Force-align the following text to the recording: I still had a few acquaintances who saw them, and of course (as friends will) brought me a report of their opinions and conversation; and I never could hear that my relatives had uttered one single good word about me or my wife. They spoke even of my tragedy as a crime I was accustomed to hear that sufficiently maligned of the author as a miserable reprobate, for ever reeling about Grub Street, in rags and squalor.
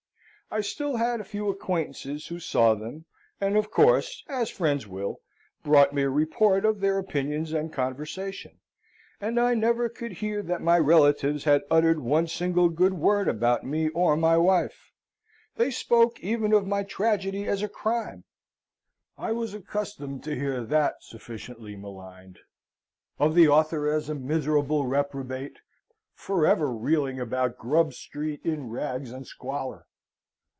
I 0.53 0.59
still 0.59 0.97
had 0.97 1.21
a 1.21 1.23
few 1.23 1.47
acquaintances 1.49 2.27
who 2.27 2.37
saw 2.41 2.75
them, 2.75 3.05
and 3.39 3.55
of 3.55 3.71
course 3.71 4.21
(as 4.27 4.49
friends 4.49 4.85
will) 4.85 5.21
brought 5.63 5.93
me 5.93 6.01
a 6.01 6.09
report 6.09 6.65
of 6.65 6.81
their 6.81 6.97
opinions 6.97 7.53
and 7.53 7.71
conversation; 7.71 8.59
and 9.21 9.39
I 9.39 9.53
never 9.53 9.87
could 9.87 10.11
hear 10.11 10.43
that 10.43 10.61
my 10.61 10.77
relatives 10.77 11.45
had 11.45 11.61
uttered 11.71 12.01
one 12.01 12.27
single 12.27 12.67
good 12.67 12.95
word 12.95 13.29
about 13.29 13.63
me 13.63 13.87
or 13.87 14.17
my 14.17 14.37
wife. 14.37 14.91
They 15.55 15.71
spoke 15.71 16.19
even 16.19 16.51
of 16.51 16.67
my 16.67 16.83
tragedy 16.83 17.45
as 17.47 17.63
a 17.63 17.69
crime 17.69 18.25
I 19.17 19.31
was 19.31 19.53
accustomed 19.53 20.21
to 20.25 20.35
hear 20.35 20.65
that 20.65 20.95
sufficiently 20.99 21.77
maligned 21.77 22.39
of 23.19 23.35
the 23.35 23.47
author 23.47 23.89
as 23.89 24.09
a 24.09 24.15
miserable 24.15 24.85
reprobate, 24.85 25.59
for 26.13 26.45
ever 26.45 26.73
reeling 26.75 27.21
about 27.21 27.57
Grub 27.57 27.93
Street, 27.93 28.41
in 28.43 28.67
rags 28.69 29.13
and 29.13 29.25
squalor. 29.25 29.85